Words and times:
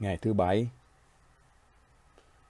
Ngày 0.00 0.18
thứ 0.22 0.32
bảy, 0.32 0.68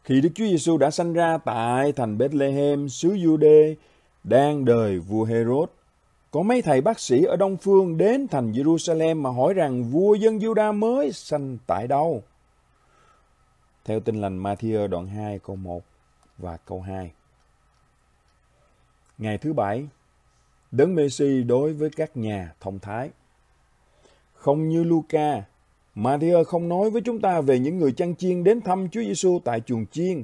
khi 0.04 0.20
Đức 0.20 0.28
Chúa 0.34 0.44
Giêsu 0.44 0.78
đã 0.78 0.90
sanh 0.90 1.12
ra 1.12 1.38
tại 1.38 1.92
thành 1.92 2.18
Bethlehem, 2.18 2.88
xứ 2.88 3.08
Jude, 3.08 3.74
đang 4.24 4.64
đời 4.64 4.98
vua 4.98 5.24
Herod, 5.24 5.68
có 6.30 6.42
mấy 6.42 6.62
thầy 6.62 6.80
bác 6.80 7.00
sĩ 7.00 7.24
ở 7.24 7.36
Đông 7.36 7.56
Phương 7.56 7.96
đến 7.96 8.28
thành 8.28 8.52
Jerusalem 8.52 9.20
mà 9.20 9.30
hỏi 9.30 9.54
rằng 9.54 9.84
vua 9.84 10.14
dân 10.14 10.38
Juda 10.38 10.78
mới 10.78 11.12
sanh 11.12 11.58
tại 11.66 11.86
đâu? 11.86 12.22
Theo 13.84 14.00
tin 14.00 14.20
lành 14.20 14.42
Matthew 14.42 14.88
đoạn 14.88 15.06
2 15.06 15.38
câu 15.38 15.56
1 15.56 15.82
và 16.38 16.56
câu 16.56 16.80
2. 16.80 17.12
Ngày 19.18 19.38
thứ 19.38 19.52
bảy, 19.52 19.86
Đấng 20.70 20.94
Messi 20.94 21.42
đối 21.42 21.72
với 21.72 21.90
các 21.96 22.16
nhà 22.16 22.52
thông 22.60 22.78
thái. 22.78 23.10
Không 24.34 24.68
như 24.68 24.84
Luca, 24.84 25.42
Matthew 26.02 26.44
không 26.44 26.68
nói 26.68 26.90
với 26.90 27.02
chúng 27.02 27.20
ta 27.20 27.40
về 27.40 27.58
những 27.58 27.78
người 27.78 27.92
chăn 27.92 28.14
chiên 28.16 28.44
đến 28.44 28.60
thăm 28.60 28.88
Chúa 28.92 29.02
Giêsu 29.02 29.40
tại 29.44 29.60
chuồng 29.60 29.86
chiên. 29.86 30.22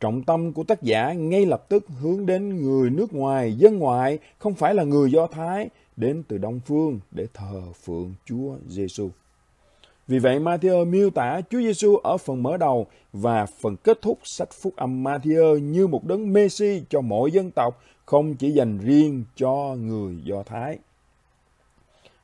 Trọng 0.00 0.22
tâm 0.22 0.52
của 0.52 0.64
tác 0.64 0.82
giả 0.82 1.12
ngay 1.12 1.46
lập 1.46 1.66
tức 1.68 1.84
hướng 2.00 2.26
đến 2.26 2.62
người 2.62 2.90
nước 2.90 3.14
ngoài, 3.14 3.54
dân 3.58 3.78
ngoại, 3.78 4.18
không 4.38 4.54
phải 4.54 4.74
là 4.74 4.84
người 4.84 5.10
Do 5.10 5.26
Thái, 5.26 5.68
đến 5.96 6.22
từ 6.28 6.38
Đông 6.38 6.60
Phương 6.66 7.00
để 7.10 7.26
thờ 7.34 7.62
phượng 7.84 8.14
Chúa 8.24 8.56
Giêsu. 8.68 9.10
Vì 10.08 10.18
vậy 10.18 10.38
Matthew 10.38 10.86
miêu 10.86 11.10
tả 11.10 11.40
Chúa 11.50 11.60
Giêsu 11.60 11.96
ở 11.96 12.16
phần 12.16 12.42
mở 12.42 12.56
đầu 12.56 12.86
và 13.12 13.46
phần 13.46 13.76
kết 13.76 14.02
thúc 14.02 14.18
sách 14.24 14.52
phúc 14.52 14.72
âm 14.76 15.04
Matthew 15.04 15.58
như 15.58 15.86
một 15.86 16.04
đấng 16.04 16.32
Messi 16.32 16.82
cho 16.90 17.00
mọi 17.00 17.30
dân 17.30 17.50
tộc, 17.50 17.82
không 18.04 18.34
chỉ 18.34 18.50
dành 18.50 18.78
riêng 18.78 19.24
cho 19.36 19.76
người 19.80 20.16
Do 20.24 20.42
Thái. 20.42 20.78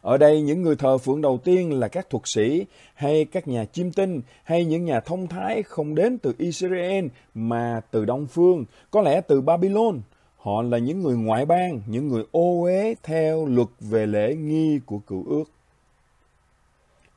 Ở 0.02 0.18
đây 0.18 0.42
những 0.42 0.62
người 0.62 0.76
thờ 0.76 0.98
phượng 0.98 1.22
đầu 1.22 1.38
tiên 1.44 1.72
là 1.72 1.88
các 1.88 2.10
thuật 2.10 2.22
sĩ 2.26 2.66
hay 2.94 3.24
các 3.24 3.48
nhà 3.48 3.64
chiêm 3.64 3.92
tinh 3.92 4.20
hay 4.44 4.64
những 4.64 4.84
nhà 4.84 5.00
thông 5.00 5.28
thái 5.28 5.62
không 5.62 5.94
đến 5.94 6.18
từ 6.18 6.34
Israel 6.38 7.06
mà 7.34 7.80
từ 7.90 8.04
Đông 8.04 8.26
Phương, 8.26 8.64
có 8.90 9.00
lẽ 9.00 9.20
từ 9.20 9.40
Babylon. 9.40 10.00
Họ 10.36 10.62
là 10.62 10.78
những 10.78 11.02
người 11.02 11.16
ngoại 11.16 11.46
bang, 11.46 11.80
những 11.86 12.08
người 12.08 12.24
ô 12.30 12.62
uế 12.62 12.94
theo 13.02 13.46
luật 13.46 13.68
về 13.80 14.06
lễ 14.06 14.34
nghi 14.34 14.80
của 14.86 14.98
cựu 14.98 15.24
ước. 15.28 15.44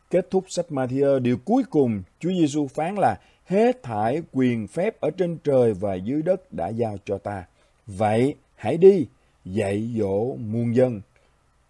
Kết 0.09 0.27
thúc 0.31 0.45
sách 0.47 0.65
Matthew, 0.69 1.19
điều 1.19 1.38
cuối 1.45 1.63
cùng 1.69 2.03
Chúa 2.19 2.29
Giêsu 2.29 2.67
phán 2.67 2.95
là 2.95 3.19
hết 3.45 3.83
thải 3.83 4.21
quyền 4.31 4.67
phép 4.67 5.01
ở 5.01 5.09
trên 5.09 5.38
trời 5.43 5.73
và 5.73 5.95
dưới 5.95 6.21
đất 6.21 6.53
đã 6.53 6.67
giao 6.67 6.97
cho 7.05 7.17
ta. 7.17 7.45
Vậy 7.88 8.35
hãy 8.55 8.77
đi, 8.77 9.05
dạy 9.45 9.89
dỗ 9.97 10.35
muôn 10.35 10.75
dân. 10.75 11.01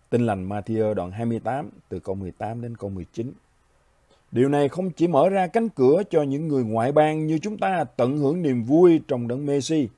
Tin 0.09 0.25
lành 0.25 0.49
Matthew 0.49 0.93
đoạn 0.93 1.11
28 1.11 1.69
từ 1.89 1.99
câu 1.99 2.15
18 2.15 2.61
đến 2.61 2.77
câu 2.77 2.89
19. 2.89 3.33
Điều 4.31 4.49
này 4.49 4.69
không 4.69 4.91
chỉ 4.91 5.07
mở 5.07 5.29
ra 5.29 5.47
cánh 5.47 5.69
cửa 5.69 6.03
cho 6.09 6.23
những 6.23 6.47
người 6.47 6.63
ngoại 6.63 6.91
bang 6.91 7.27
như 7.27 7.37
chúng 7.37 7.57
ta 7.57 7.83
tận 7.83 8.17
hưởng 8.17 8.41
niềm 8.41 8.63
vui 8.63 9.01
trong 9.07 9.27
đấng 9.27 9.45
Messi, 9.45 9.89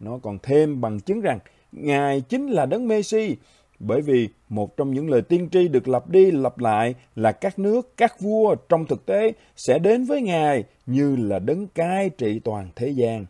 nó 0.00 0.18
còn 0.22 0.38
thêm 0.42 0.80
bằng 0.80 1.00
chứng 1.00 1.20
rằng 1.20 1.38
Ngài 1.72 2.20
chính 2.20 2.46
là 2.46 2.66
đấng 2.66 2.88
Messi, 2.88 3.36
bởi 3.78 4.00
vì 4.00 4.28
một 4.48 4.76
trong 4.76 4.94
những 4.94 5.10
lời 5.10 5.22
tiên 5.22 5.48
tri 5.52 5.68
được 5.68 5.88
lặp 5.88 6.08
đi 6.08 6.30
lặp 6.30 6.58
lại 6.58 6.94
là 7.16 7.32
các 7.32 7.58
nước, 7.58 7.96
các 7.96 8.20
vua 8.20 8.54
trong 8.54 8.86
thực 8.86 9.06
tế 9.06 9.32
sẽ 9.56 9.78
đến 9.78 10.04
với 10.04 10.22
Ngài 10.22 10.64
như 10.86 11.16
là 11.16 11.38
đấng 11.38 11.66
cai 11.66 12.10
trị 12.10 12.38
toàn 12.38 12.68
thế 12.76 12.88
gian. 12.88 13.26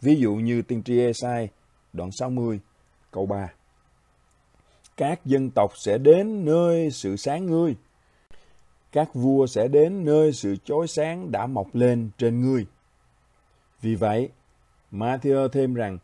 Ví 0.00 0.16
dụ 0.16 0.34
như 0.34 0.62
tiên 0.62 0.82
tri 0.82 1.00
Esai 1.00 1.48
đoạn 1.92 2.10
60 2.12 2.60
câu 3.10 3.26
3 3.26 3.52
các 4.98 5.26
dân 5.26 5.50
tộc 5.50 5.72
sẽ 5.76 5.98
đến 5.98 6.44
nơi 6.44 6.90
sự 6.90 7.16
sáng 7.16 7.46
ngươi. 7.46 7.74
Các 8.92 9.14
vua 9.14 9.46
sẽ 9.46 9.68
đến 9.68 10.04
nơi 10.04 10.32
sự 10.32 10.56
chói 10.64 10.88
sáng 10.88 11.30
đã 11.32 11.46
mọc 11.46 11.74
lên 11.74 12.10
trên 12.18 12.40
ngươi. 12.40 12.66
Vì 13.82 13.94
vậy, 13.94 14.28
Matthew 14.92 15.48
thêm 15.48 15.74
rằng, 15.74 15.98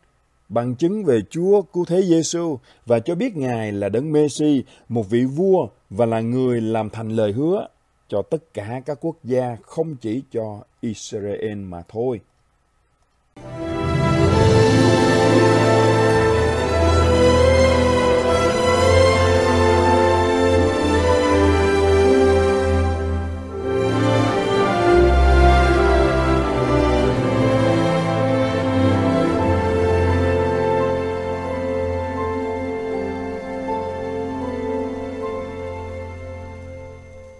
bằng 0.49 0.75
chứng 0.75 1.03
về 1.03 1.19
Chúa 1.29 1.61
cứu 1.61 1.85
thế 1.85 2.01
Giêsu 2.01 2.57
và 2.85 2.99
cho 2.99 3.15
biết 3.15 3.37
Ngài 3.37 3.71
là 3.71 3.89
đấng 3.89 4.11
Messi, 4.11 4.63
một 4.89 5.09
vị 5.09 5.25
vua 5.25 5.67
và 5.89 6.05
là 6.05 6.19
người 6.19 6.61
làm 6.61 6.89
thành 6.89 7.09
lời 7.09 7.31
hứa 7.31 7.67
cho 8.07 8.21
tất 8.21 8.53
cả 8.53 8.81
các 8.85 8.97
quốc 9.01 9.15
gia 9.23 9.57
không 9.61 9.95
chỉ 9.95 10.23
cho 10.31 10.59
Israel 10.81 11.55
mà 11.55 11.81
thôi. 11.87 12.19